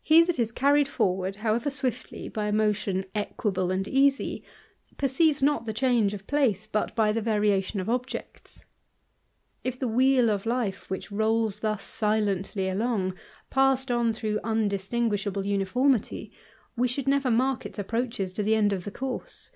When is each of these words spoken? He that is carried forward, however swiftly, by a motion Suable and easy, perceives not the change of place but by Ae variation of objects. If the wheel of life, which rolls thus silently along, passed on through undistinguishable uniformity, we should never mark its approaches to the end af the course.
He 0.00 0.22
that 0.22 0.38
is 0.38 0.52
carried 0.52 0.86
forward, 0.86 1.34
however 1.42 1.68
swiftly, 1.68 2.28
by 2.28 2.44
a 2.46 2.52
motion 2.52 3.04
Suable 3.16 3.72
and 3.74 3.88
easy, 3.88 4.44
perceives 4.96 5.42
not 5.42 5.66
the 5.66 5.72
change 5.72 6.14
of 6.14 6.28
place 6.28 6.68
but 6.68 6.94
by 6.94 7.08
Ae 7.10 7.14
variation 7.18 7.80
of 7.80 7.88
objects. 7.88 8.64
If 9.64 9.76
the 9.76 9.88
wheel 9.88 10.30
of 10.30 10.46
life, 10.46 10.88
which 10.88 11.10
rolls 11.10 11.58
thus 11.58 11.82
silently 11.82 12.68
along, 12.68 13.14
passed 13.50 13.90
on 13.90 14.12
through 14.14 14.38
undistinguishable 14.44 15.44
uniformity, 15.44 16.30
we 16.76 16.86
should 16.86 17.08
never 17.08 17.28
mark 17.28 17.66
its 17.66 17.80
approaches 17.80 18.32
to 18.34 18.44
the 18.44 18.54
end 18.54 18.72
af 18.72 18.84
the 18.84 18.92
course. 18.92 19.50